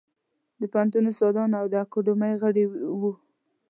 د 0.59 0.61
پوهنتون 0.71 1.03
استادان 1.11 1.49
او 1.59 1.65
د 1.71 1.75
اکاډمۍ 1.83 2.33
غړي 2.41 2.65
وو. 2.99 3.11